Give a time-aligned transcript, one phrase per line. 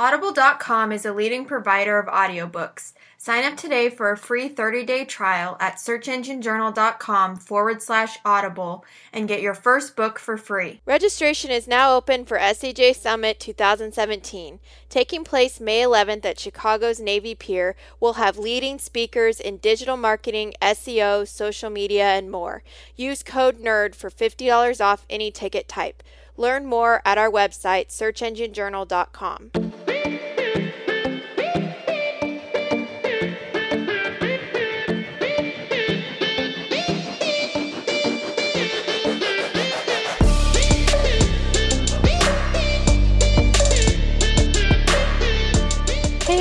[0.00, 2.94] Audible.com is a leading provider of audiobooks.
[3.18, 8.82] Sign up today for a free 30-day trial at searchenginejournal.com forward slash audible
[9.12, 10.80] and get your first book for free.
[10.86, 14.58] Registration is now open for SEJ Summit 2017.
[14.88, 20.54] Taking place May 11th at Chicago's Navy Pier, we'll have leading speakers in digital marketing,
[20.62, 22.62] SEO, social media, and more.
[22.96, 26.02] Use code NERD for $50 off any ticket type.
[26.38, 29.69] Learn more at our website, searchenginejournal.com.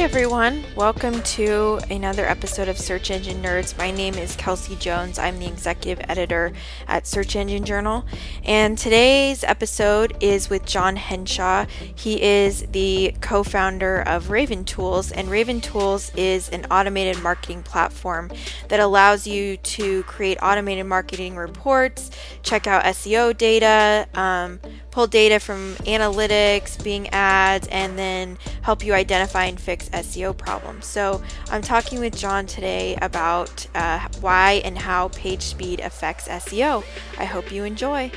[0.10, 3.78] everyone, welcome to another episode of Search Engine Nerds.
[3.78, 5.20] My name is Kelsey Jones.
[5.20, 6.52] I'm the executive editor
[6.88, 8.04] at Search Engine Journal.
[8.44, 11.68] And today's episode is with Jon Henshaw.
[11.94, 17.62] He is the co founder of Raven Tools, and Raven Tools is an automated marketing
[17.62, 18.32] platform
[18.70, 22.10] that allows you to create automated marketing reports,
[22.42, 24.60] check out SEO data, um,
[25.00, 30.88] pull data from analytics, Bing ads, and then help you identify and fix SEO problems.
[30.88, 36.84] So, I'm talking with Jon today about uh, why and how page speed affects SEO.
[37.18, 38.12] I hope you enjoy.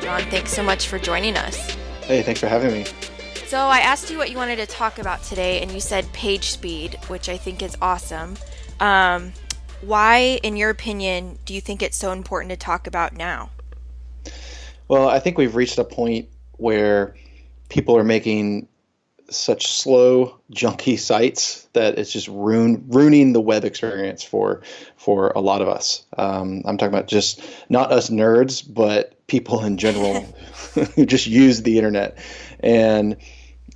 [0.00, 1.76] Jon, thanks so much for joining us.
[2.04, 2.86] Hey, thanks for having me.
[3.48, 6.52] So, I asked you what you wanted to talk about today, and you said page
[6.52, 8.38] speed, which I think is awesome.
[8.80, 9.34] Um,
[9.80, 13.50] why, in your opinion, do you think it's so important to talk about now?
[14.88, 17.14] Well, I think we've reached a point where
[17.68, 18.68] people are making
[19.30, 24.62] such slow, junky sites that it's just ruin, ruining the web experience for
[24.96, 26.06] for a lot of us.
[26.16, 30.22] Um, I'm talking about just not us nerds, but people in general
[30.94, 32.18] who just use the internet.
[32.60, 33.18] And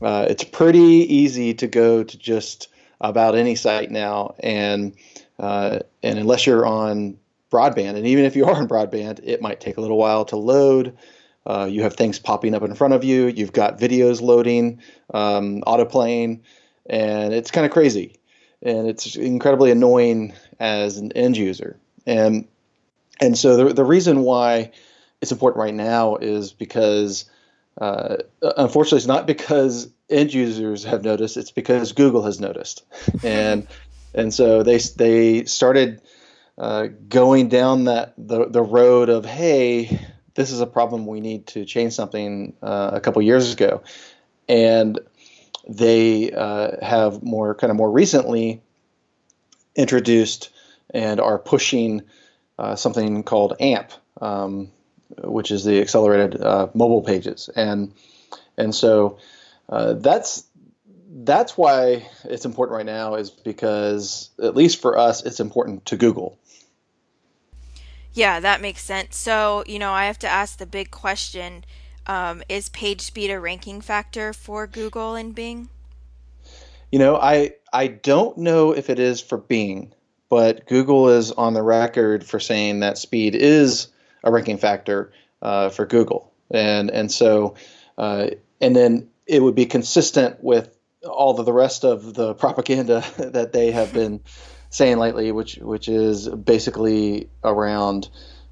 [0.01, 2.69] uh, it's pretty easy to go to just
[3.01, 4.95] about any site now, and
[5.39, 7.19] uh, and unless you're on
[7.51, 10.37] broadband, and even if you are on broadband, it might take a little while to
[10.37, 10.97] load.
[11.45, 13.27] Uh, you have things popping up in front of you.
[13.27, 14.81] You've got videos loading,
[15.13, 16.41] um, autoplaying,
[16.87, 18.19] and it's kind of crazy.
[18.63, 21.79] And it's incredibly annoying as an end user.
[22.07, 22.47] And
[23.21, 24.71] and so the the reason why
[25.21, 27.25] it's important right now is because
[27.81, 28.17] uh,
[28.57, 31.37] unfortunately it's not because end users have noticed.
[31.37, 32.85] It's because Google has noticed.
[33.25, 33.67] and
[34.15, 36.03] and so they they started
[36.59, 40.01] uh, going down that the the road of hey
[40.35, 41.07] this is a problem.
[41.07, 43.83] We need to change something uh, a couple years ago.
[44.49, 44.99] And
[45.69, 48.63] they uh, have more kind of more recently
[49.77, 50.51] introduced
[50.91, 52.03] and are pushing
[52.59, 54.71] uh, something called AMP, um,
[55.23, 57.95] which is the accelerated uh, mobile pages, and
[58.59, 59.19] and so
[59.69, 60.45] uh, that's
[61.15, 65.97] that's why it's important right now is because at least for us it's important to
[65.97, 66.39] Google.
[68.15, 69.17] Yeah, that makes sense.
[69.17, 71.65] So you know I have to ask the big question
[72.07, 75.69] um, is page speed a ranking factor for Google and Bing?
[76.91, 79.93] You know, I I don't know if it is for Bing,
[80.29, 83.89] but Google is on the record for saying that speed is
[84.25, 87.55] a ranking factor uh, for Google, and and so
[87.99, 88.29] uh,
[88.61, 90.72] and then it would be consistent with
[91.09, 94.21] all of the rest of the propaganda that they have been
[94.71, 98.09] saying lately, which which is basically around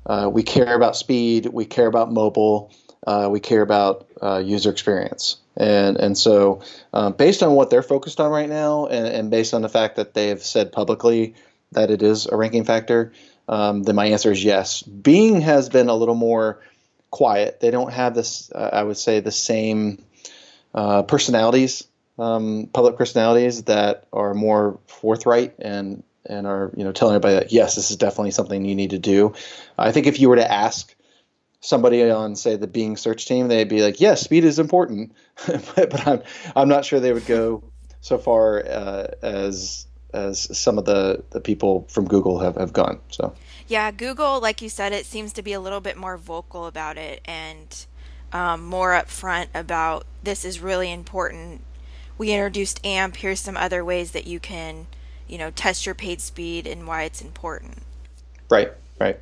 [0.07, 2.73] uh, we care about speed, we care about mobile,
[3.07, 5.37] uh, we care about uh, user experience.
[5.57, 6.63] And, and so,
[6.93, 9.97] um, based on what they're focused on right now, and, and, based on the fact
[9.97, 11.35] that they have said publicly
[11.73, 13.13] that it is a ranking factor,
[13.49, 14.83] um, then my answer is yes.
[14.83, 16.61] Bing has been a little more
[17.11, 17.61] quiet.
[17.61, 20.03] They don't have this, uh, I would say, the same
[20.75, 21.87] uh, personalities,
[22.21, 27.53] um, public personalities that are more forthright and and are you know telling everybody that
[27.53, 29.35] yes, this is definitely something you need to do.
[29.79, 30.95] I think if you were to ask
[31.61, 35.13] somebody on say the Bing search team, they'd be like, yes, speed is important,
[35.47, 36.23] but, but, I'm
[36.55, 37.65] I'm not sure they would go
[38.01, 43.01] so far uh, as as some of the, the people from Google have, have gone.
[43.11, 43.33] So
[43.69, 46.99] yeah, Google, like you said, it seems to be a little bit more vocal about
[46.99, 47.87] it and
[48.33, 51.63] um, more upfront about this is really important.
[52.21, 53.17] We introduced AMP.
[53.17, 54.89] Here's some other ways that you can,
[55.27, 57.79] you know, test your page speed and why it's important.
[58.51, 58.71] Right.
[59.01, 59.19] Right.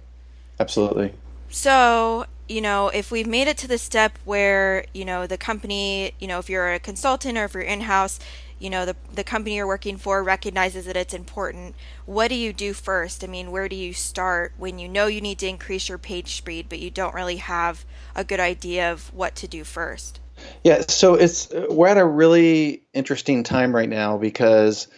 [0.58, 1.12] Absolutely.
[1.48, 6.10] So, you know, if we've made it to the step where, you know, the company,
[6.18, 8.18] you know, if you're a consultant or if you're in house,
[8.58, 12.52] you know the the company you're working for recognizes that it's important what do you
[12.52, 15.88] do first i mean where do you start when you know you need to increase
[15.88, 17.84] your page speed but you don't really have
[18.16, 20.18] a good idea of what to do first
[20.64, 24.88] yeah so it's we're at a really interesting time right now because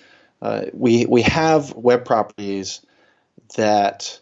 [0.42, 2.84] uh, we we have web properties
[3.56, 4.18] that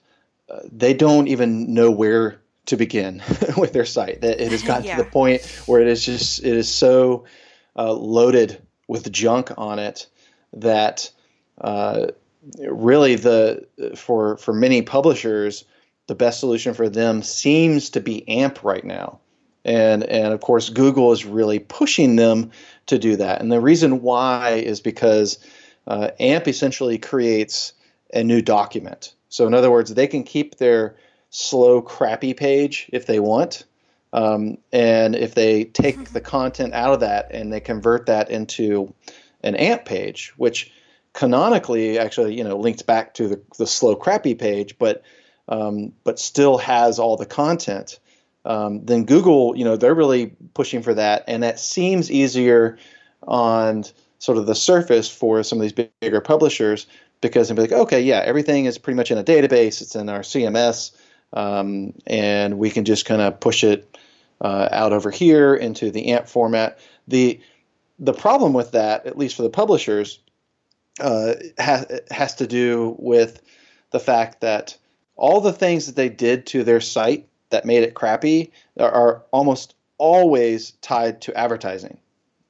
[0.50, 3.22] uh, they don't even know where to begin
[3.56, 4.96] with their site that it has gotten yeah.
[4.96, 7.24] to the point where it is just it is so
[7.76, 10.06] uh, loaded with junk on it
[10.52, 11.10] that
[11.60, 12.06] uh,
[12.68, 13.66] really the
[13.96, 15.64] for for many publishers
[16.08, 19.20] the best solution for them seems to be AMP right now.
[19.68, 22.50] And and of course Google is really pushing them
[22.86, 23.42] to do that.
[23.42, 25.38] And the reason why is because
[25.86, 27.74] uh, AMP essentially creates
[28.14, 29.14] a new document.
[29.28, 30.96] So in other words, they can keep their
[31.28, 33.64] slow, crappy page if they want,
[34.14, 38.94] um, and if they take the content out of that and they convert that into
[39.42, 40.72] an AMP page, which
[41.12, 45.02] canonically actually you know links back to the, the slow, crappy page, but
[45.46, 47.98] um, but still has all the content,
[48.48, 52.78] um, then Google, you know, they're really pushing for that, and that seems easier
[53.22, 53.84] on
[54.18, 56.86] sort of the surface for some of these bigger publishers
[57.20, 60.08] because they'll be like, okay, yeah, everything is pretty much in a database, it's in
[60.08, 60.92] our CMS,
[61.34, 63.98] um, and we can just kind of push it
[64.40, 66.78] uh, out over here into the AMP format.
[67.06, 67.40] The
[67.98, 70.20] the problem with that, at least for the publishers,
[71.00, 73.42] uh, has has to do with
[73.90, 74.74] the fact that
[75.16, 79.22] all the things that they did to their site that made it crappy are, are
[79.32, 81.98] almost always tied to advertising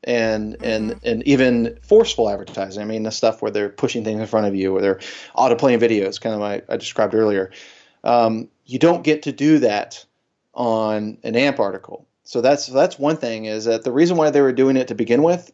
[0.04, 0.64] and mm-hmm.
[0.64, 2.82] and and even forceful advertising.
[2.82, 5.00] I mean, the stuff where they're pushing things in front of you, or they're
[5.36, 7.50] autoplaying videos, kind of like I described earlier.
[8.04, 10.04] Um, you don't get to do that
[10.54, 12.06] on an AMP article.
[12.24, 14.94] So that's that's one thing is that the reason why they were doing it to
[14.94, 15.50] begin with,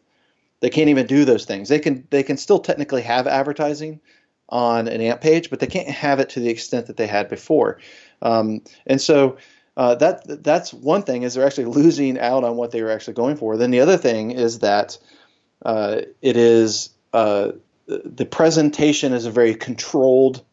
[0.59, 1.69] they can't even do those things.
[1.69, 4.01] They can they can still technically have advertising
[4.49, 7.29] on an AMP page, but they can't have it to the extent that they had
[7.29, 7.79] before.
[8.21, 9.37] Um, and so
[9.77, 13.13] uh, that that's one thing is they're actually losing out on what they were actually
[13.13, 13.57] going for.
[13.57, 14.97] Then the other thing is that
[15.65, 17.51] uh, it is uh,
[17.87, 20.43] the presentation is a very controlled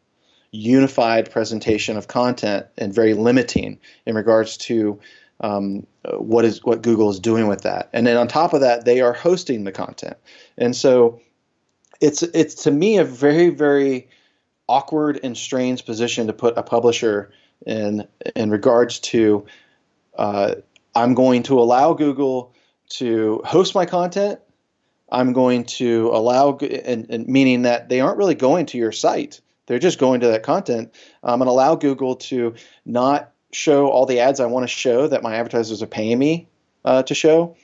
[0.51, 4.99] unified presentation of content and very limiting in regards to
[5.39, 5.85] um,
[6.17, 7.89] what is what Google is doing with that.
[7.93, 10.17] And then on top of that, they are hosting the content,
[10.57, 11.21] and so
[12.01, 14.09] it's it's to me a very very
[14.67, 17.31] awkward and strange position to put a publisher
[17.65, 19.45] in in regards to.
[20.17, 20.55] Uh,
[20.95, 22.53] I'm going to allow Google
[22.89, 24.39] to host my content.
[25.11, 29.41] I'm going to allow, and, and meaning that they aren't really going to your site
[29.65, 30.93] they're just going to that content
[31.23, 32.55] um, and allow Google to
[32.85, 36.47] not show all the ads I want to show that my advertisers are paying me
[36.83, 37.55] uh, to show.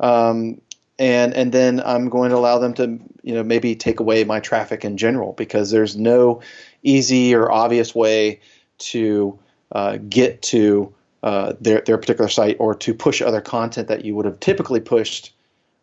[0.00, 0.60] Um,
[0.98, 4.38] and and then I'm going to allow them to you know maybe take away my
[4.38, 6.40] traffic in general because there's no
[6.82, 8.40] easy or obvious way
[8.78, 9.38] to
[9.72, 10.92] uh, get to
[11.22, 14.80] uh, their their particular site or to push other content that you would have typically
[14.80, 15.32] pushed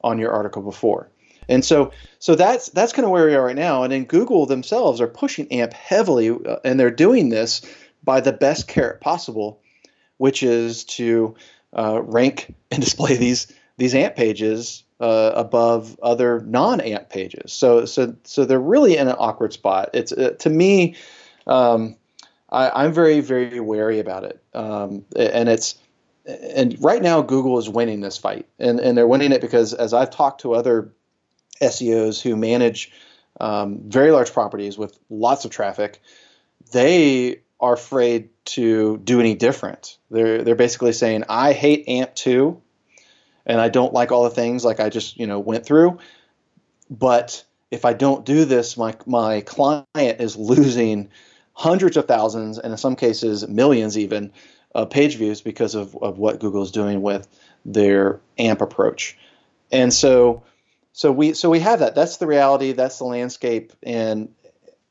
[0.04, 1.10] on your article before.
[1.50, 3.84] And so, so that's that's kind of where we are right now.
[3.84, 7.62] And then Google themselves are pushing AMP heavily, uh, and they're doing this
[8.04, 9.62] by the best carrot possible,
[10.18, 11.36] which is to
[11.78, 17.52] uh, rank and display these these AMP pages uh, above other non-AMP pages.
[17.52, 19.90] So, so, so they're really in an awkward spot.
[19.94, 20.96] It's uh, to me,
[21.48, 21.96] um,
[22.52, 25.76] I, am very, very wary about it, um, and it's
[26.26, 29.94] and right now Google is winning this fight, and and they're winning it because as
[29.94, 30.94] I've talked to other
[31.62, 32.92] SEOs who manage
[33.40, 36.02] um, very large properties with lots of traffic,
[36.72, 39.98] they are afraid to do any different.
[40.10, 42.62] They're they're basically saying, I hate AMP two,
[43.46, 46.00] and I don't like all the things like I just you know went through,
[46.90, 51.10] but if I don't do this, my my client is losing
[51.54, 54.32] hundreds of thousands and in some cases millions even
[54.74, 57.28] uh, page views because of, of what Google is doing with
[57.66, 59.18] their AMP approach.
[59.72, 60.44] And so
[60.94, 61.96] so we so we have that.
[61.96, 62.74] That's the reality.
[62.74, 64.34] That's the landscape, and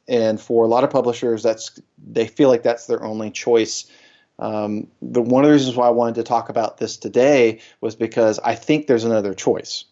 [0.09, 3.91] and for a lot of publishers, that's they feel like that's their only choice.
[4.39, 7.97] Um, the one of the reasons why I wanted to talk about this today was
[7.97, 9.85] because I think there's another choice.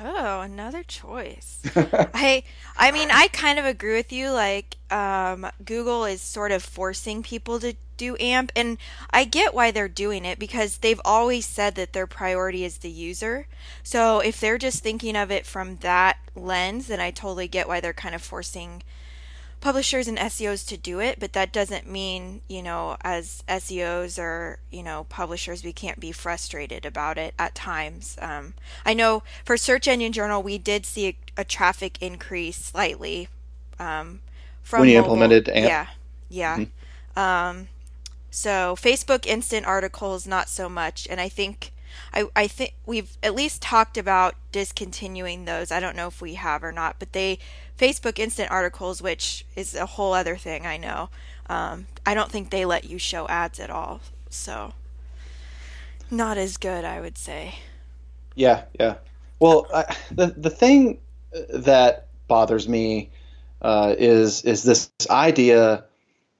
[0.00, 1.60] Oh, another choice.
[1.74, 2.44] I
[2.76, 7.22] I mean, I kind of agree with you like um, Google is sort of forcing
[7.22, 8.78] people to do AMP and
[9.10, 12.90] I get why they're doing it because they've always said that their priority is the
[12.90, 13.48] user.
[13.82, 17.80] So if they're just thinking of it from that lens, then I totally get why
[17.80, 18.82] they're kind of forcing
[19.60, 24.60] publishers and SEOs to do it, but that doesn't mean, you know, as SEOs or,
[24.70, 28.16] you know, publishers, we can't be frustrated about it at times.
[28.20, 28.54] Um,
[28.86, 33.28] I know for Search Engine Journal, we did see a, a traffic increase slightly
[33.78, 34.20] um,
[34.62, 35.14] from when you mobile.
[35.14, 35.68] implemented AMP.
[35.68, 35.86] Yeah,
[36.28, 36.56] yeah.
[36.58, 37.18] Mm-hmm.
[37.18, 37.68] Um,
[38.30, 41.72] so Facebook Instant articles, not so much, and I think.
[42.12, 45.72] I, I think we've at least talked about discontinuing those.
[45.72, 47.38] I don't know if we have or not, but they
[47.78, 51.10] Facebook Instant Articles, which is a whole other thing, I know.
[51.48, 54.74] Um, I don't think they let you show ads at all, so
[56.10, 57.54] not as good, I would say.
[58.34, 58.96] Yeah, yeah.
[59.40, 60.98] Well, I, the the thing
[61.50, 63.10] that bothers me
[63.62, 65.84] uh, is is this idea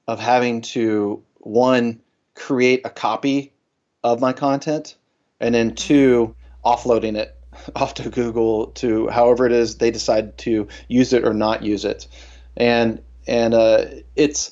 [0.07, 1.99] of having to one
[2.35, 3.53] create a copy
[4.03, 4.95] of my content
[5.39, 6.67] and then two mm-hmm.
[6.67, 7.35] offloading it
[7.75, 11.85] off to Google to however it is they decide to use it or not use
[11.85, 12.07] it,
[12.57, 13.85] and and uh,
[14.15, 14.51] it's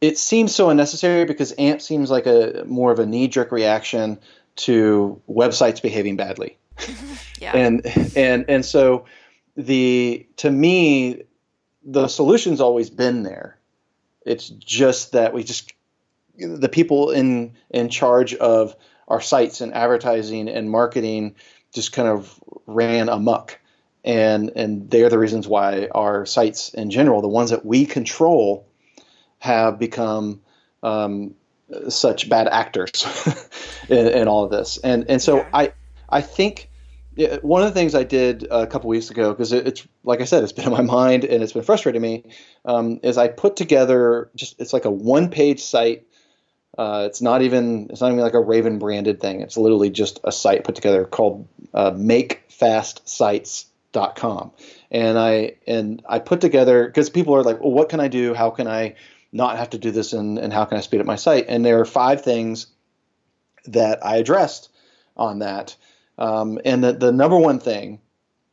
[0.00, 4.18] it seems so unnecessary because AMP seems like a more of a knee jerk reaction
[4.56, 6.56] to websites behaving badly,
[7.40, 7.56] yeah.
[7.56, 7.86] and
[8.16, 9.06] and and so
[9.56, 11.22] the to me
[11.84, 13.58] the solution's always been there.
[14.24, 15.72] It's just that we just
[16.38, 18.74] the people in in charge of
[19.06, 21.36] our sites and advertising and marketing
[21.74, 23.58] just kind of ran amuck.
[24.04, 28.66] And, and they're the reasons why our sites in general, the ones that we control,
[29.38, 30.42] have become
[30.82, 31.34] um,
[31.88, 33.06] such bad actors
[33.88, 34.78] in, in, all of this.
[34.78, 35.48] And, and so yeah.
[35.52, 35.72] I,
[36.08, 36.70] I think
[37.42, 40.24] one of the things I did a couple weeks ago, because it, it's like I
[40.24, 42.24] said, it's been in my mind and it's been frustrating me,
[42.64, 46.06] um, is I put together just it's like a one page site
[46.76, 49.40] uh, it's not even it's not even like a Raven branded thing.
[49.40, 54.50] It's literally just a site put together called uh, MakeFastSites.com.
[54.90, 58.34] And I and I put together because people are like, well, what can I do?
[58.34, 58.96] How can I
[59.32, 60.12] not have to do this?
[60.12, 61.46] And, and how can I speed up my site?
[61.48, 62.68] And there are five things
[63.66, 64.70] that I addressed
[65.16, 65.76] on that.
[66.18, 68.00] Um, and the, the number one thing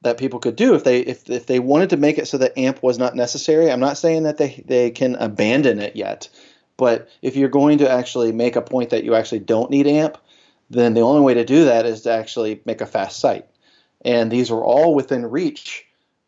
[0.01, 2.57] that people could do if they if, if they wanted to make it so that
[2.57, 3.71] AMP was not necessary.
[3.71, 6.29] I'm not saying that they they can abandon it yet.
[6.81, 10.17] But if you're going to actually make a point that you actually don't need AMP,
[10.71, 13.45] then the only way to do that is to actually make a fast site.
[14.03, 15.85] And these are all within reach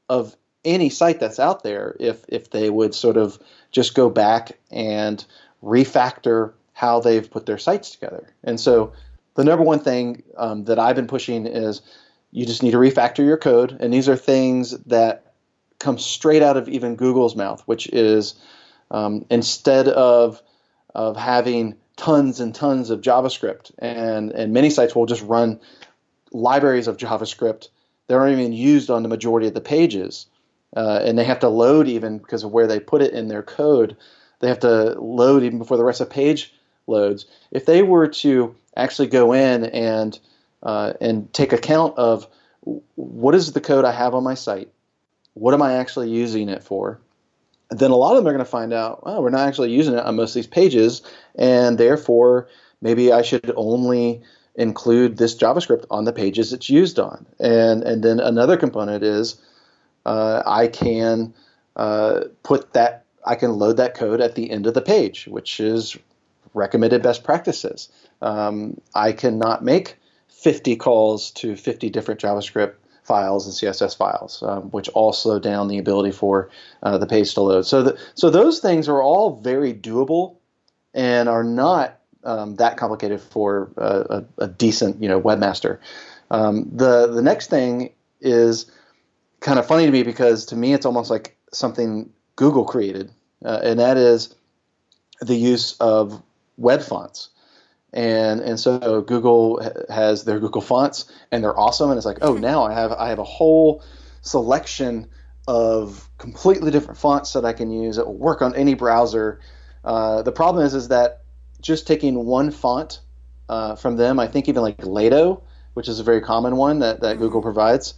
[0.10, 3.40] of any site that's out there if, if they would sort of
[3.72, 5.26] just go back and
[5.64, 8.32] refactor how they've put their sites together.
[8.44, 8.94] And so
[9.34, 11.82] the number one thing um, that I've been pushing is
[12.30, 13.76] you just need to refactor your code.
[13.80, 15.34] And these are things that
[15.80, 18.36] come straight out of even Google's mouth, which is
[18.94, 20.42] um, instead of
[20.96, 25.60] of having tons and tons of JavaScript, and and many sites will just run
[26.32, 27.70] libraries of JavaScript
[28.08, 30.28] that aren't even used on the majority of the pages,
[30.78, 33.44] uh, and they have to load even because of where they put it in their
[33.44, 33.98] code.
[34.40, 36.54] They have to load even before the rest of the page
[36.88, 37.26] loads.
[37.52, 40.18] If they were to actually go in and
[40.62, 42.28] uh, and take account of
[42.96, 44.70] what is the code I have on my site,
[45.34, 47.00] what am I actually using it for,
[47.80, 49.94] then a lot of them are going to find out, oh, we're not actually using
[49.94, 51.02] it on most of these pages,
[51.36, 52.48] and therefore
[52.82, 54.22] maybe I should only
[54.56, 57.26] include this JavaScript on the pages it's used on.
[57.40, 59.42] And and then another component is
[60.06, 61.34] uh, I can
[61.76, 65.60] uh, put that I can load that code at the end of the page, which
[65.60, 65.98] is
[66.54, 67.90] recommended best practices.
[68.22, 74.64] Um, I cannot make 50 calls to 50 different JavaScript files and CSS files, um,
[74.72, 76.50] which all slow down the ability for
[76.82, 77.66] uh, the page to load.
[77.66, 80.38] So, the, so those things are all very doable
[80.94, 85.80] and are not um, that complicated for a, a, a, decent, you know, webmaster.
[86.32, 87.92] Um, the the next thing
[88.22, 88.72] is
[89.42, 93.12] kind of funny to me because to me it's almost like something Google created,
[93.44, 94.34] uh, and that is
[95.20, 96.22] the use of
[96.58, 97.30] web fonts
[97.94, 102.34] and and so Google has their Google fonts and they're awesome and it's like oh
[102.34, 103.84] now I have I have a whole
[104.22, 105.08] selection
[105.48, 109.40] of completely different fonts that I can use that will work on any browser.
[109.84, 111.24] Uh, the problem is is that
[111.62, 113.00] just taking one font
[113.50, 115.42] uh, from them, I think even like Lato,
[115.74, 117.48] which is a very common one that, that Google mm-hmm.
[117.48, 117.94] provides,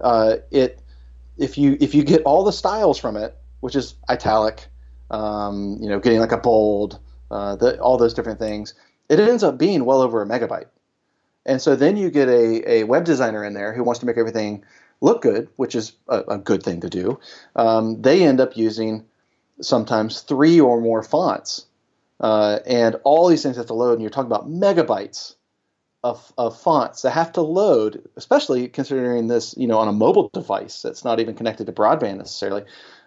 [0.00, 0.80] uh, it
[1.36, 4.66] if you if you get all the styles from it, which is italic,
[5.10, 6.98] um, you know, getting like a bold,
[7.30, 8.74] uh, the, all those different things,
[9.08, 10.68] it ends up being well over a megabyte.
[11.44, 14.18] And so then you get a, a web designer in there who wants to make
[14.18, 14.64] everything
[15.00, 17.20] look good, which is a, a good thing to do.
[17.54, 19.04] Um, they end up using
[19.60, 21.66] sometimes three or more fonts.
[22.18, 25.34] Uh, and all these things have to load, and you're talking about megabytes
[26.02, 30.30] of, of fonts that have to load, especially considering this, you know, on a mobile
[30.32, 32.62] device that's not even connected to broadband necessarily.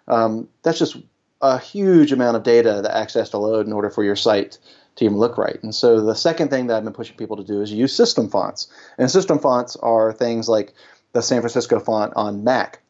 [0.06, 0.96] Um, that's just
[1.40, 4.58] a huge amount of data that access to load in order for your site
[4.96, 5.62] to even look right.
[5.62, 8.28] And so the second thing that I've been pushing people to do is use system
[8.28, 8.68] fonts.
[8.98, 10.74] And system fonts are things like
[11.12, 12.80] the San Francisco font on Mac,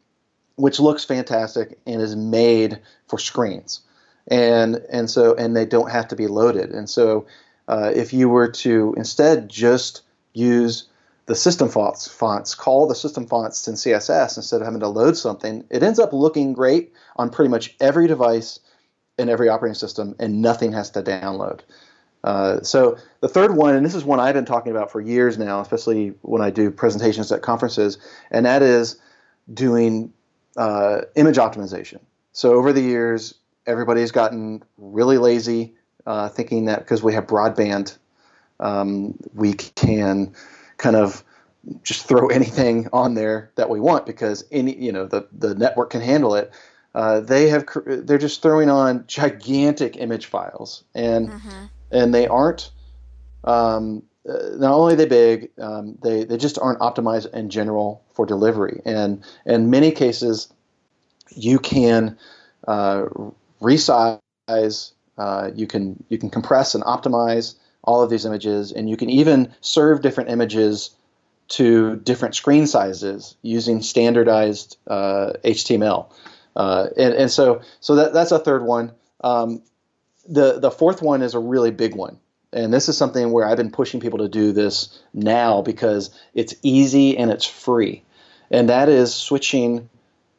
[0.57, 3.81] which looks fantastic and is made for screens.
[4.29, 6.71] And and so and they don't have to be loaded.
[6.71, 7.27] And so
[7.69, 10.03] uh, if you were to instead just
[10.35, 10.89] use
[11.27, 15.17] the system fonts, fonts, call the system fonts in CSS instead of having to load
[15.17, 18.59] something, it ends up looking great on pretty much every device
[19.17, 21.61] in every operating system, and nothing has to download.
[22.23, 25.39] Uh, so the third one, and this is one I've been talking about for years
[25.39, 27.99] now, especially when I do presentations at conferences,
[28.31, 29.01] and that is
[29.53, 30.13] doing
[30.57, 32.01] uh, image optimization.
[32.33, 33.35] So over the years,
[33.67, 35.75] everybody's gotten really lazy,
[36.07, 37.97] uh, thinking that because we have broadband,
[38.59, 40.35] um, we can
[40.77, 41.25] kind of
[41.83, 45.91] just throw anything on there that we want because any you know the the network
[45.91, 46.53] can handle it.
[46.95, 51.67] Uh, they have they're just throwing on gigantic image files and mm-hmm.
[51.91, 52.71] And they aren't
[53.45, 58.03] um, uh, not only are they big um, they they just aren't optimized in general
[58.13, 60.53] for delivery and in many cases
[61.35, 62.19] you can
[62.69, 63.05] uh,
[63.61, 68.97] resize uh, you can you can compress and optimize all of these images and you
[68.97, 70.91] can even serve different images
[71.51, 76.11] to different screen sizes using standardized uh, HTML.
[76.57, 78.93] Uh, and, and so so that, that's a third one.
[79.23, 79.63] Um,
[80.31, 82.19] the the fourth one is a really big one,
[82.53, 86.55] and this is something where I've been pushing people to do this now because it's
[86.63, 88.03] easy and it's free,
[88.51, 89.91] and that is switching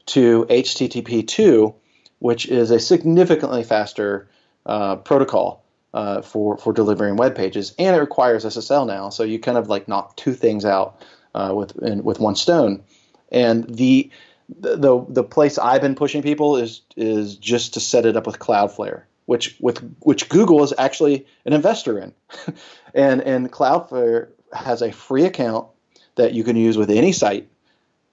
[0.08, 1.76] to HTTP two,
[2.20, 4.28] which is a significantly faster
[4.66, 9.10] uh, protocol uh, for for delivering web pages, and it requires SSL now.
[9.10, 11.02] So you kind of like knock two things out
[11.36, 12.84] uh, with in, with one stone.
[13.32, 14.10] And the
[14.50, 18.40] the the place I've been pushing people is is just to set it up with
[18.40, 22.14] Cloudflare, which with which Google is actually an investor in,
[22.94, 25.68] and and Cloudflare has a free account
[26.16, 27.48] that you can use with any site,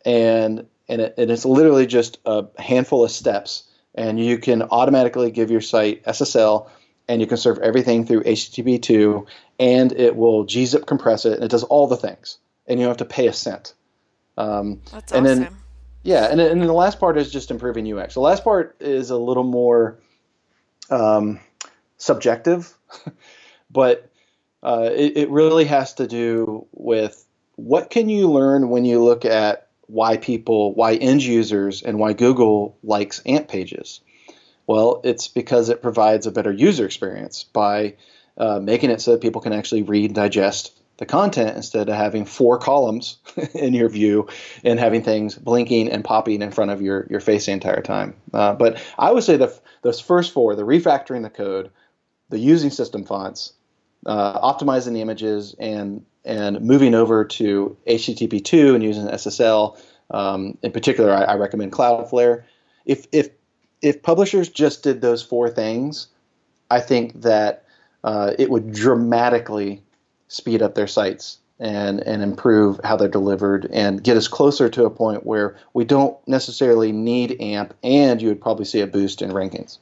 [0.05, 3.65] and and, it, and it's literally just a handful of steps,
[3.97, 6.71] and you can automatically give your site SSL
[7.09, 9.27] and you can serve everything through HTTP2,
[9.59, 12.91] and it will gzip compress it, and it does all the things, and you don't
[12.91, 13.75] have to pay a cent.
[14.37, 15.43] Um, That's and awesome.
[15.43, 15.57] Then,
[16.05, 18.15] yeah, and, and then the last part is just improving UX.
[18.15, 19.99] The last part is a little more
[20.91, 21.41] um,
[21.97, 22.73] subjective,
[23.71, 24.11] but
[24.63, 27.25] uh, it, it really has to do with
[27.57, 32.13] what can you learn when you look at why people, why end users, and why
[32.13, 34.01] Google likes AMP pages.
[34.67, 37.95] Well, it's because it provides a better user experience by
[38.37, 41.97] uh, making it so that people can actually read and digest the content instead of
[41.97, 43.19] having four columns
[43.55, 44.29] in your view
[44.65, 48.15] and having things blinking and popping in front of your, your face the entire time.
[48.35, 51.71] Uh, but I would say the, those first four the refactoring the code,
[52.29, 53.53] the using system fonts,
[54.07, 59.81] uh, optimizing the images, and, and moving over to HTTP2 and using SSL.
[60.11, 62.45] Um, in particular, I, I recommend Cloudflare.
[62.85, 63.31] If, if
[63.83, 66.09] if publishers just did those four things,
[66.71, 67.65] I think that
[68.05, 69.83] uh, it would dramatically
[70.29, 74.85] speed up their sites and and improve how they're delivered and get us closer to
[74.85, 79.23] a point where we don't necessarily need AMP, and you would probably see a boost
[79.23, 79.79] in rankings.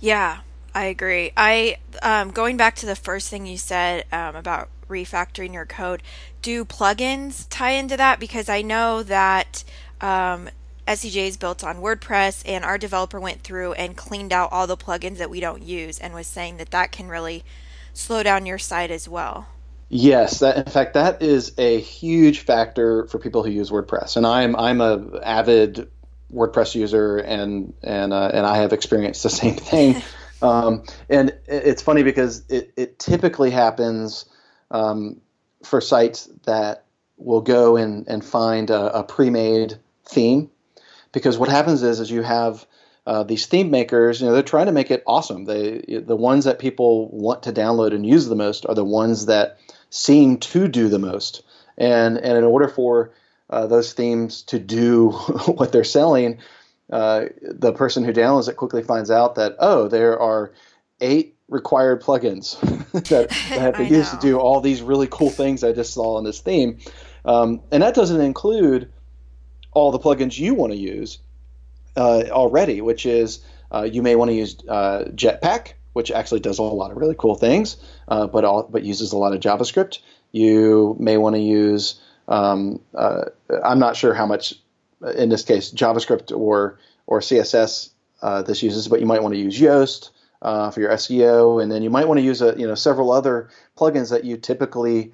[0.00, 0.40] Yeah,
[0.74, 1.32] I agree.
[1.36, 6.02] I um, going back to the first thing you said um, about refactoring your code.
[6.42, 8.20] Do plugins tie into that?
[8.20, 9.64] Because I know that
[10.00, 10.48] um,
[10.86, 15.18] is built on WordPress, and our developer went through and cleaned out all the plugins
[15.18, 17.44] that we don't use and was saying that that can really
[17.92, 19.46] slow down your site as well.
[19.88, 24.24] Yes, that in fact that is a huge factor for people who use WordPress, and
[24.26, 25.90] I'm I'm a avid
[26.32, 30.02] WordPress user, and and uh, and I have experienced the same thing.
[30.42, 34.26] um, and it's funny because it, it typically happens
[34.70, 35.20] um,
[35.64, 36.84] for sites that
[37.16, 39.74] will go and, and find a, a pre-made
[40.06, 40.50] theme
[41.12, 42.66] because what happens is is you have
[43.10, 45.44] uh, these theme makers, you know, they're trying to make it awesome.
[45.44, 49.26] They the ones that people want to download and use the most are the ones
[49.26, 49.58] that
[49.90, 51.42] seem to do the most.
[51.76, 53.10] And and in order for
[53.50, 55.10] uh, those themes to do
[55.46, 56.38] what they're selling,
[56.92, 60.52] uh, the person who downloads it quickly finds out that oh, there are
[61.00, 62.60] eight required plugins
[63.08, 66.16] that, that have to use to do all these really cool things I just saw
[66.18, 66.78] in this theme,
[67.24, 68.92] um, and that doesn't include
[69.72, 71.18] all the plugins you want to use
[71.96, 76.58] uh, already, which is uh, you may want to use uh, Jetpack, which actually does
[76.58, 77.76] a lot of really cool things,
[78.08, 80.00] uh, but all, but uses a lot of JavaScript.
[80.32, 82.00] You may want to use
[82.30, 83.24] um, uh,
[83.64, 84.54] I'm not sure how much
[85.16, 87.90] in this case JavaScript or or CSS
[88.22, 91.70] uh, this uses, but you might want to use Yoast uh, for your SEO, and
[91.70, 95.12] then you might want to use a you know several other plugins that you typically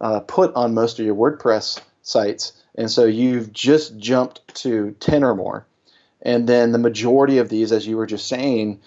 [0.00, 5.22] uh, put on most of your WordPress sites, and so you've just jumped to ten
[5.22, 5.66] or more,
[6.24, 8.80] and then the majority of these, as you were just saying,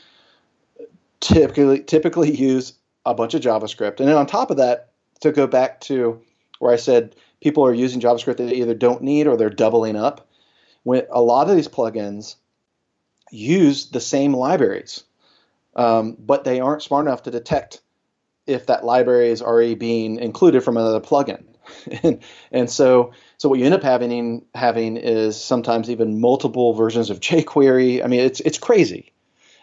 [1.19, 2.73] typically typically use
[3.06, 4.89] a bunch of JavaScript, and then on top of that,
[5.21, 6.21] to go back to
[6.60, 10.28] where I said people are using JavaScript they either don't need or they're doubling up.
[10.84, 12.36] When a lot of these plugins
[13.32, 15.04] use the same libraries,
[15.76, 17.82] um, but they aren't smart enough to detect
[18.45, 21.43] if that library is already being included from another plugin.
[22.04, 22.21] and,
[22.52, 27.19] and so, so what you end up having having is sometimes even multiple versions of
[27.21, 28.04] jQuery.
[28.04, 29.13] I mean, it's it's crazy.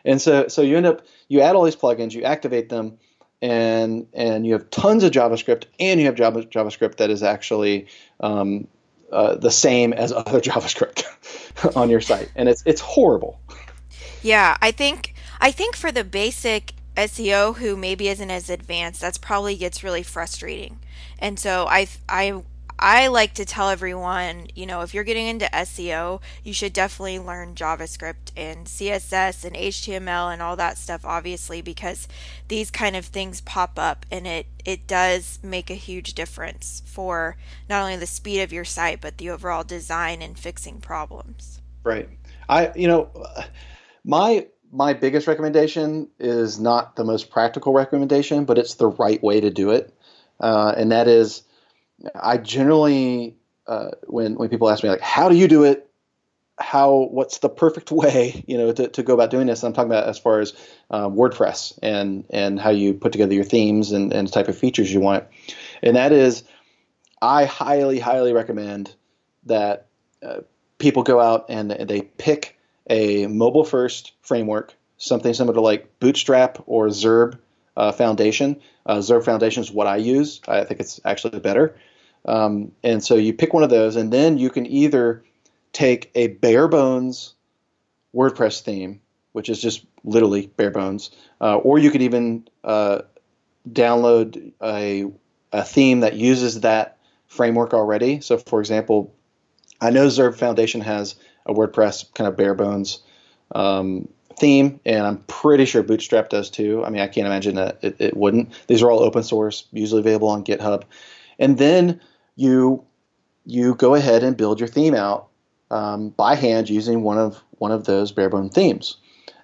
[0.04, 2.98] And so, so you end up you add all these plugins, you activate them,
[3.42, 7.88] and and you have tons of JavaScript, and you have Java, JavaScript that is actually
[8.20, 8.68] um,
[9.12, 11.04] uh, the same as other JavaScript
[11.76, 13.40] on your site, and it's it's horrible.
[14.22, 19.18] Yeah, I think I think for the basic SEO who maybe isn't as advanced, that's
[19.18, 20.78] probably gets really frustrating.
[21.18, 22.42] And so I I
[22.78, 27.18] I like to tell everyone, you know, if you're getting into SEO, you should definitely
[27.18, 32.08] learn JavaScript and CSS and HTML and all that stuff obviously because
[32.48, 37.36] these kind of things pop up and it it does make a huge difference for
[37.68, 41.60] not only the speed of your site but the overall design and fixing problems.
[41.84, 42.08] Right.
[42.48, 43.10] I you know
[44.04, 49.40] my my biggest recommendation is not the most practical recommendation, but it's the right way
[49.40, 49.94] to do it,
[50.40, 51.42] uh, and that is,
[52.14, 55.90] I generally uh, when when people ask me like, how do you do it?
[56.58, 59.62] How what's the perfect way you know to, to go about doing this?
[59.62, 60.52] I'm talking about as far as
[60.90, 64.56] um, WordPress and and how you put together your themes and, and the type of
[64.56, 65.24] features you want,
[65.82, 66.44] and that is,
[67.20, 68.94] I highly highly recommend
[69.46, 69.86] that
[70.22, 70.40] uh,
[70.78, 76.62] people go out and they pick a mobile first framework, something similar to like Bootstrap
[76.66, 77.38] or Zurb
[77.76, 78.60] uh, Foundation.
[78.86, 80.40] Uh, Zurb Foundation is what I use.
[80.46, 81.76] I think it's actually better.
[82.26, 85.22] Um, and so you pick one of those, and then you can either
[85.72, 87.34] take a bare bones
[88.14, 89.00] WordPress theme,
[89.32, 91.10] which is just literally bare bones,
[91.40, 93.02] uh, or you could even uh,
[93.70, 95.10] download a,
[95.52, 98.20] a theme that uses that framework already.
[98.20, 99.12] So, for example,
[99.80, 103.02] I know Zurb Foundation has a WordPress kind of bare bones
[103.54, 106.84] um, theme, and I'm pretty sure Bootstrap does too.
[106.84, 108.50] I mean, I can't imagine that it, it, wouldn't.
[108.66, 110.84] These are all open source, usually available on GitHub,
[111.38, 112.00] and then
[112.36, 112.84] you
[113.46, 115.28] you go ahead and build your theme out
[115.70, 118.96] um, by hand using one of one of those bare bone themes,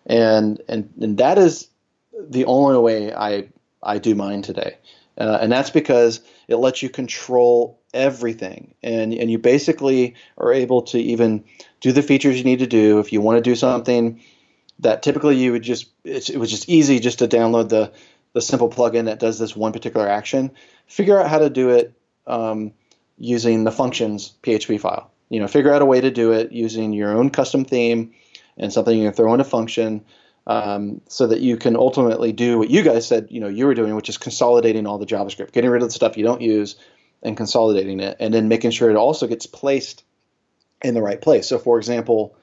[0.06, 1.68] and and and that is
[2.28, 3.48] the only way I
[3.82, 4.76] I do mine today,
[5.18, 10.82] uh, and that's because it lets you control everything, and and you basically are able
[10.82, 11.44] to even
[11.80, 12.98] do the features you need to do.
[12.98, 14.20] If you want to do something
[14.80, 17.92] that typically you would just, it was just easy just to download the,
[18.32, 20.52] the simple plugin that does this one particular action,
[20.86, 21.94] figure out how to do it
[22.26, 22.72] um,
[23.18, 25.10] using the functions PHP file.
[25.28, 28.12] You know, figure out a way to do it using your own custom theme
[28.56, 30.04] and something you can throw in a function
[30.46, 33.74] um, so that you can ultimately do what you guys said, you know, you were
[33.74, 36.76] doing, which is consolidating all the JavaScript, getting rid of the stuff you don't use
[37.22, 40.02] and consolidating it, and then making sure it also gets placed
[40.82, 41.46] in the right place.
[41.46, 42.36] So, for example,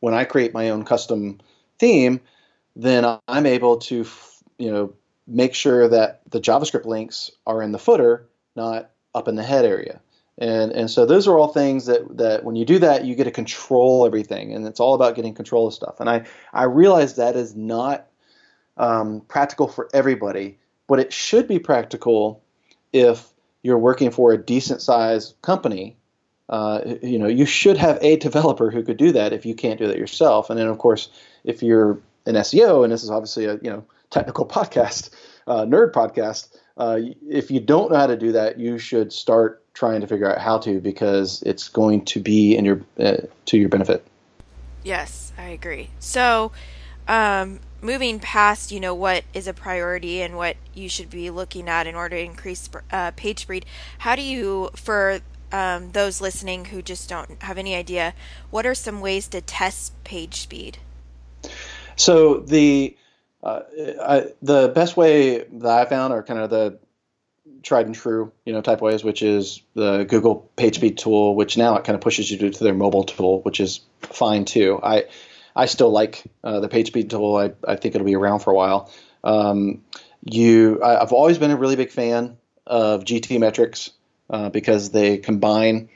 [0.00, 1.40] when I create my own custom
[1.82, 2.20] theme,
[2.76, 4.06] then I'm able to,
[4.56, 4.94] you know,
[5.26, 9.64] make sure that the JavaScript links are in the footer, not up in the head
[9.64, 10.00] area.
[10.38, 13.24] And and so those are all things that that when you do that, you get
[13.24, 16.00] to control everything, and it's all about getting control of stuff.
[16.00, 18.06] And I I realize that is not
[18.76, 22.42] um, practical for everybody, but it should be practical
[22.92, 23.28] if
[23.62, 25.96] you're working for a decent sized company
[26.52, 29.78] uh, you know, you should have a developer who could do that if you can't
[29.78, 30.50] do that yourself.
[30.50, 31.08] And then, of course,
[31.44, 35.08] if you're an SEO, and this is obviously a you know technical podcast,
[35.46, 39.64] uh, nerd podcast, uh, if you don't know how to do that, you should start
[39.72, 43.56] trying to figure out how to because it's going to be in your uh, to
[43.56, 44.06] your benefit.
[44.84, 45.88] Yes, I agree.
[46.00, 46.52] So,
[47.08, 51.70] um, moving past, you know, what is a priority and what you should be looking
[51.70, 53.64] at in order to increase uh, page speed,
[53.98, 55.20] how do you, for
[55.52, 58.14] um, those listening who just don't have any idea,
[58.50, 60.78] what are some ways to test page speed?
[61.96, 62.96] So the
[63.42, 63.60] uh,
[64.00, 66.78] I, the best way that I found are kind of the
[67.62, 71.76] tried and true, you know, type ways, which is the Google PageSpeed tool, which now
[71.76, 74.80] it kind of pushes you to, to their mobile tool, which is fine too.
[74.82, 75.04] I
[75.54, 77.36] I still like uh, the PageSpeed tool.
[77.36, 78.90] I, I think it'll be around for a while.
[79.22, 79.82] Um,
[80.24, 82.36] you, I, have always been a really big fan
[82.66, 83.90] of GTmetrix
[84.32, 85.90] uh, because they combine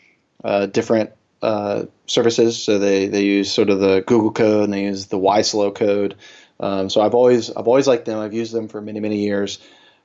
[0.45, 1.11] uh, different
[1.43, 2.63] uh, services.
[2.63, 6.17] So they, they use sort of the Google code and they use the YSlow code.
[6.61, 8.19] Um, so I've always I've always liked them.
[8.19, 9.59] I've used them for many many years.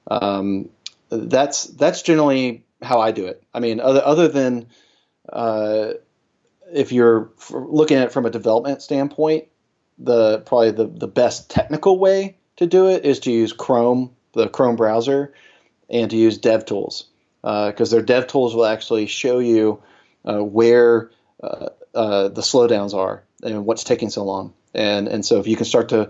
[0.10, 0.70] Um,
[1.10, 3.44] that's that's generally how I do it.
[3.54, 4.68] I mean, other other than
[5.32, 5.92] uh,
[6.74, 9.48] if you're looking at it from a development standpoint,
[9.98, 14.50] the probably the, the best technical way to do it is to use Chrome, the
[14.50, 15.34] Chrome browser,
[15.90, 17.06] and to use DevTools
[17.42, 19.82] because uh, their DevTools will actually show you
[20.26, 21.12] uh, where
[21.44, 24.54] uh, the slowdowns are and what's taking so long.
[24.74, 26.10] And and so if you can start to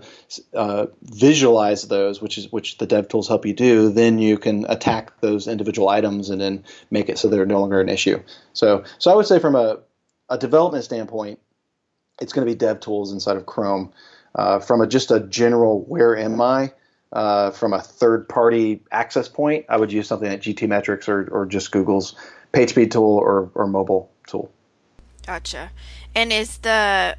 [1.02, 5.48] visualize those, which is which the DevTools help you do, then you can attack those
[5.48, 8.22] individual items and then make it so they're no longer an issue.
[8.52, 9.78] So so I would say from a,
[10.28, 11.40] a development standpoint,
[12.20, 13.92] it's going to be dev tools inside of Chrome.
[14.34, 16.72] Uh, from a, just a general where am I,
[17.12, 21.46] uh, from a third party access point, I would use something like GTmetrix or, or
[21.46, 22.14] just Google's
[22.52, 24.50] PageSpeed tool or, or mobile tool.
[25.26, 25.70] Gotcha.
[26.14, 27.16] And is the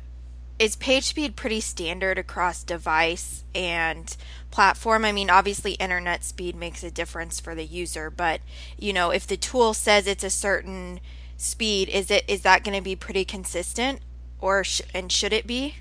[0.59, 4.15] is PageSpeed pretty standard across device and
[4.51, 5.03] platform?
[5.03, 8.41] I mean, obviously internet speed makes a difference for the user, but
[8.77, 10.99] you know, if the tool says it's a certain
[11.37, 13.99] speed, is it is that going to be pretty consistent
[14.41, 15.75] or sh- and should it be?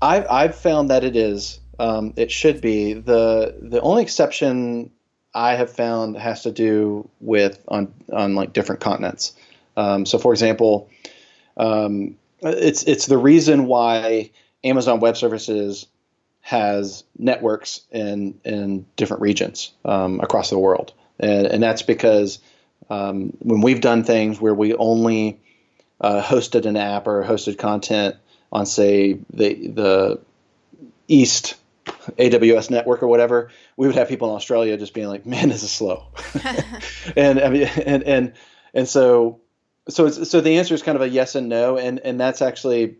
[0.00, 1.60] I've I've found that it is.
[1.78, 4.90] Um, it should be the the only exception
[5.34, 9.34] I have found has to do with on on like different continents.
[9.76, 10.90] Um, so, for example,
[11.56, 14.30] um, it's it's the reason why
[14.64, 15.86] Amazon Web Services
[16.40, 22.40] has networks in in different regions um, across the world, and, and that's because
[22.90, 25.38] um, when we've done things where we only
[26.00, 28.16] uh, hosted an app or hosted content
[28.50, 30.20] on say the the
[31.06, 31.54] East
[32.16, 35.62] AWS network or whatever, we would have people in Australia just being like, "Man, this
[35.62, 36.06] is slow,"
[37.16, 38.32] and I mean, and and
[38.74, 39.40] and so
[39.88, 42.96] so so the answer is kind of a yes and no, and and that's actually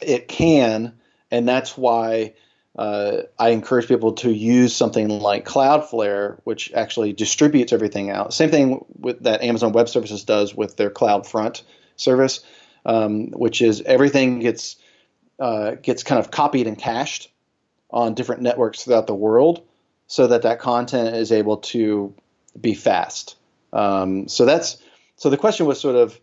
[0.00, 0.94] it can,
[1.30, 2.34] and that's why.
[2.74, 8.32] Uh, I encourage people to use something like Cloudflare, which actually distributes everything out.
[8.32, 11.60] Same thing with that Amazon Web Services does with their CloudFront
[11.96, 12.40] service,
[12.86, 14.76] um, which is everything gets
[15.38, 17.31] uh, gets kind of copied and cached
[17.92, 19.62] on different networks throughout the world,
[20.06, 22.14] so that that content is able to
[22.60, 23.36] be fast.
[23.72, 24.82] Um, so that's
[25.16, 26.18] so the question was sort of,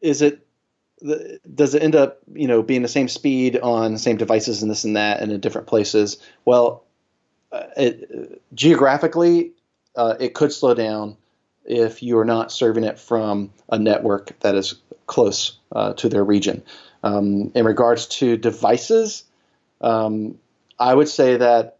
[0.00, 0.46] is it
[1.54, 4.70] does it end up you know being the same speed on the same devices and
[4.70, 6.18] this and that and in different places?
[6.44, 6.84] Well,
[7.50, 9.52] uh, it, geographically,
[9.96, 11.16] uh, it could slow down
[11.64, 14.74] if you are not serving it from a network that is
[15.06, 16.62] close uh, to their region.
[17.02, 19.24] Um, in regards to devices,
[19.80, 20.38] um,
[20.82, 21.78] I would say that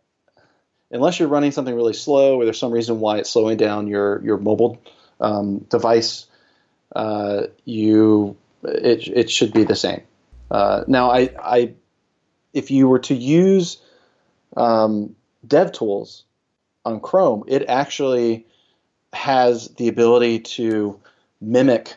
[0.91, 4.23] unless you're running something really slow or there's some reason why it's slowing down your
[4.25, 4.81] your mobile
[5.21, 6.27] um, device,
[6.95, 10.03] uh, you it it should be the same.
[10.51, 11.73] Uh, now, I, I
[12.53, 13.79] if you were to use
[14.57, 16.23] um, DevTools
[16.85, 18.47] on Chrome, it actually
[19.12, 21.01] has the ability to
[21.41, 21.97] mimic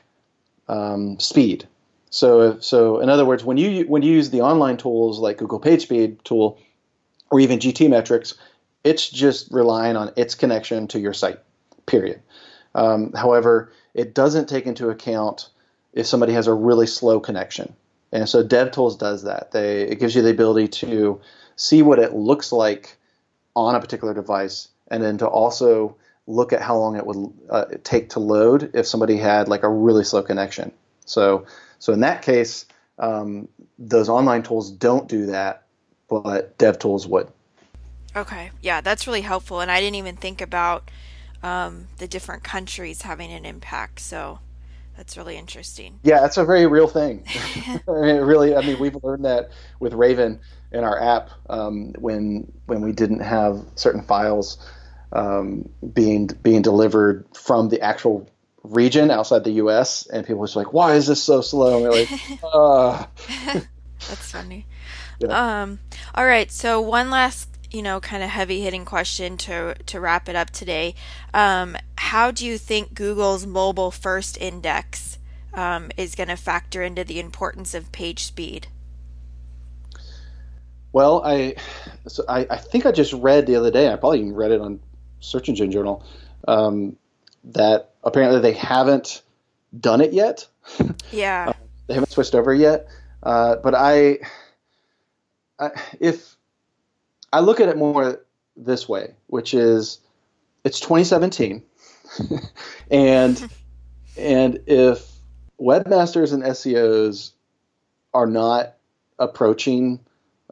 [0.68, 1.68] um, speed.
[2.10, 5.60] So, so in other words, when you when you use the online tools like Google
[5.60, 6.58] PageSpeed tool
[7.36, 8.34] or even GTmetrix,
[8.86, 11.40] it's just relying on its connection to your site.
[11.86, 12.22] Period.
[12.74, 15.50] Um, however, it doesn't take into account
[15.92, 17.76] if somebody has a really slow connection.
[18.14, 19.52] And so DevTools does that.
[19.52, 21.20] They it gives you the ability to
[21.58, 22.96] see what it looks like
[23.54, 27.66] on a particular device, and then to also look at how long it would uh,
[27.84, 30.72] take to load if somebody had like a really slow connection.
[31.06, 31.46] So
[31.80, 32.66] so in that case,
[32.98, 35.65] um, those online tools don't do that,
[36.10, 37.28] but DevTools would.
[38.16, 40.90] Okay, yeah, that's really helpful, and I didn't even think about
[41.44, 44.00] um, the different countries having an impact.
[44.00, 44.40] So
[44.96, 46.00] that's really interesting.
[46.04, 47.26] Yeah, that's a very real thing.
[47.88, 50.40] I mean, really, I mean, we've learned that with Raven
[50.72, 54.58] in our app um, when when we didn't have certain files
[55.12, 58.30] um, being being delivered from the actual
[58.64, 60.08] region outside the U.S.
[60.08, 63.06] and people were like, "Why is this so slow?" And we're like, uh.
[64.08, 64.66] "That's funny."
[65.20, 65.62] Yeah.
[65.64, 65.80] Um.
[66.14, 66.52] All right.
[66.52, 70.50] So one last you know, kind of heavy hitting question to to wrap it up
[70.50, 70.96] today.
[71.34, 75.18] Um, how do you think Google's mobile first index
[75.54, 78.68] um, is going to factor into the importance of page speed?
[80.94, 81.56] Well, I,
[82.08, 83.92] so I, I think I just read the other day.
[83.92, 84.80] I probably even read it on
[85.20, 86.06] Search Engine Journal
[86.48, 86.96] um,
[87.44, 89.22] that apparently they haven't
[89.78, 90.48] done it yet.
[91.12, 91.54] Yeah, uh,
[91.88, 92.88] they haven't switched over yet.
[93.22, 94.20] Uh, but I,
[96.00, 96.36] If
[97.32, 98.22] I look at it more
[98.56, 100.00] this way, which is
[100.64, 101.64] it's 2017,
[102.92, 103.50] and
[104.18, 105.06] and if
[105.60, 107.32] webmasters and SEOs
[108.14, 108.76] are not
[109.20, 110.00] approaching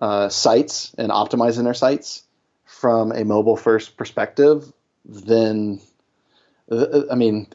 [0.02, 2.24] uh, sites and optimizing their sites
[2.66, 4.72] from a mobile first perspective,
[5.06, 5.82] then
[6.72, 7.48] uh, I mean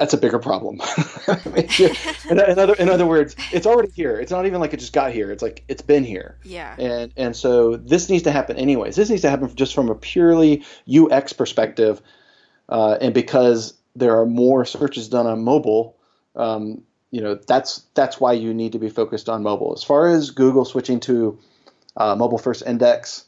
[0.00, 0.80] that's a bigger problem.
[1.28, 1.66] in,
[2.30, 4.18] in, other, in other words, it's already here.
[4.18, 5.30] It's not even like it just got here.
[5.30, 6.38] It's like it's been here.
[6.42, 6.74] Yeah.
[6.78, 8.96] And and so this needs to happen anyways.
[8.96, 12.00] This needs to happen just from a purely UX perspective,
[12.70, 15.98] uh, and because there are more searches done on mobile,
[16.34, 19.74] um, you know that's that's why you need to be focused on mobile.
[19.74, 21.38] As far as Google switching to
[21.98, 23.26] uh, mobile first index,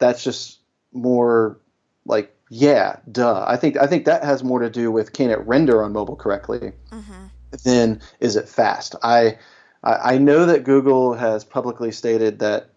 [0.00, 0.58] that's just
[0.92, 1.60] more
[2.04, 3.44] like yeah, duh.
[3.46, 6.16] I think I think that has more to do with can it render on mobile
[6.16, 7.26] correctly mm-hmm.
[7.64, 8.96] than is it fast.
[9.04, 9.38] I
[9.84, 12.70] I know that Google has publicly stated that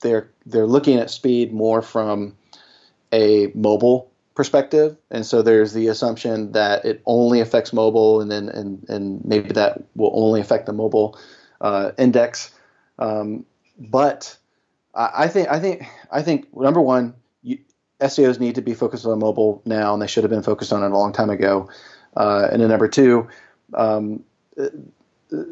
[0.00, 2.34] they're they're looking at speed more from
[3.12, 8.48] a mobile perspective, and so there's the assumption that it only affects mobile, and then
[8.48, 11.18] and and maybe that will only affect the mobile
[11.60, 12.54] uh, index.
[12.98, 13.44] Um,
[13.78, 14.34] but
[14.94, 17.14] I, I think I think I think number one,
[18.00, 20.82] SEOs need to be focused on mobile now, and they should have been focused on
[20.82, 21.68] it a long time ago.
[22.16, 23.28] Uh, and then number two,
[23.74, 24.24] um,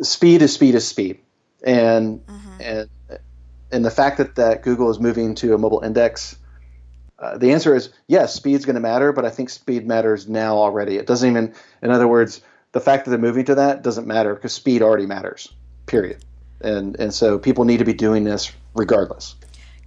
[0.03, 1.21] speed is speed is speed,
[1.63, 2.61] and mm-hmm.
[2.61, 2.89] and
[3.71, 6.37] and the fact that that Google is moving to a mobile index.
[7.19, 10.57] Uh, the answer is yes, speed's going to matter, but I think speed matters now
[10.57, 10.97] already.
[10.97, 14.35] It doesn't even, in other words, the fact that they're moving to that doesn't matter
[14.35, 15.53] because speed already matters.
[15.87, 16.25] Period.
[16.61, 19.35] And and so people need to be doing this regardless.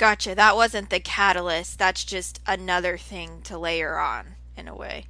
[0.01, 0.33] Gotcha.
[0.33, 1.77] That wasn't the catalyst.
[1.77, 4.25] That's just another thing to layer on
[4.57, 5.05] in a way.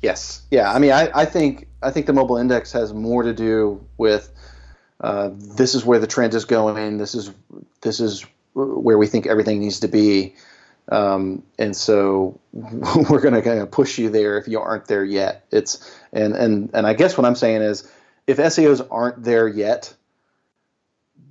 [0.00, 0.42] Yes.
[0.52, 0.72] Yeah.
[0.72, 4.30] I mean, I, I think I think the mobile index has more to do with
[5.00, 6.98] uh, this is where the trend is going.
[6.98, 7.32] This is
[7.80, 10.36] this is where we think everything needs to be.
[10.88, 15.04] Um, and so we're going to kind of push you there if you aren't there
[15.04, 15.46] yet.
[15.50, 17.90] It's and and and I guess what I'm saying is
[18.28, 19.92] if SEOs aren't there yet,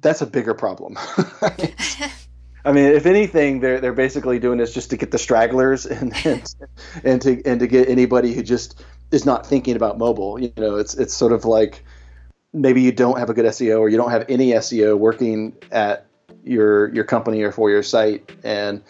[0.02, 0.98] that's a bigger problem.
[2.68, 6.14] I mean, if anything, they're they're basically doing this just to get the stragglers and
[6.26, 6.56] and,
[7.06, 10.38] and to and to get anybody who just is not thinking about mobile.
[10.38, 11.86] You know, it's it's sort of like
[12.52, 16.08] maybe you don't have a good SEO or you don't have any SEO working at
[16.44, 18.84] your your company or for your site, and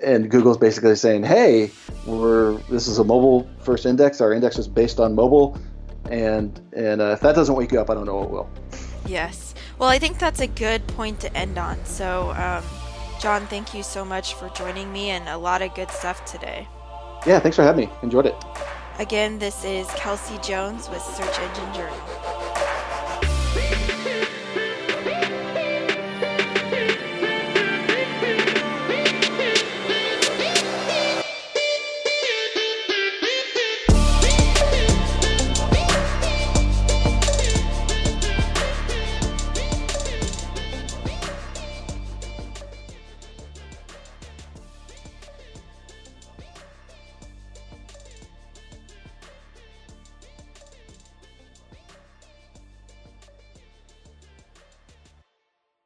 [0.00, 1.72] and Google's basically saying, hey,
[2.06, 4.20] we're this is a mobile first index.
[4.20, 5.58] Our index is based on mobile,
[6.12, 8.50] and and uh, if that doesn't wake you up, I don't know what will.
[9.04, 9.56] Yes.
[9.80, 11.84] Well, I think that's a good point to end on.
[11.84, 12.30] So.
[12.36, 12.83] Um
[13.24, 16.68] Jon, thank you so much for joining me and a lot of good stuff today.
[17.26, 17.92] Yeah, thanks for having me.
[18.02, 18.34] Enjoyed it.
[18.98, 22.33] Again, this is Kelsey Jones with Search Engine Journal.